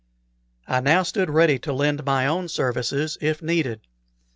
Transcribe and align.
I 0.67 0.79
now 0.79 1.03
stood 1.03 1.29
ready 1.29 1.59
to 1.59 1.71
lend 1.73 2.03
my 2.03 2.25
own 2.25 2.47
services, 2.47 3.19
if 3.21 3.43
needful. 3.43 3.75